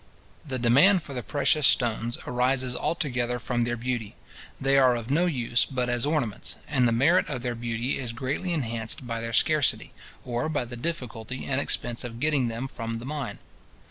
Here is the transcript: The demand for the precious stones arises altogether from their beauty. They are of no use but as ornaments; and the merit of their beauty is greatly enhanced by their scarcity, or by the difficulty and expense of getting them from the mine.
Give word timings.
The 0.43 0.57
demand 0.57 1.03
for 1.03 1.13
the 1.13 1.21
precious 1.21 1.67
stones 1.67 2.17
arises 2.25 2.75
altogether 2.75 3.37
from 3.37 3.65
their 3.65 3.77
beauty. 3.77 4.15
They 4.59 4.79
are 4.79 4.95
of 4.95 5.11
no 5.11 5.27
use 5.27 5.63
but 5.63 5.89
as 5.89 6.07
ornaments; 6.07 6.55
and 6.67 6.87
the 6.87 6.91
merit 6.91 7.29
of 7.29 7.43
their 7.43 7.53
beauty 7.53 7.99
is 7.99 8.11
greatly 8.11 8.51
enhanced 8.51 9.05
by 9.05 9.21
their 9.21 9.31
scarcity, 9.31 9.93
or 10.25 10.49
by 10.49 10.65
the 10.65 10.75
difficulty 10.75 11.45
and 11.45 11.61
expense 11.61 12.03
of 12.03 12.19
getting 12.19 12.47
them 12.47 12.67
from 12.67 12.97
the 12.97 13.05
mine. 13.05 13.37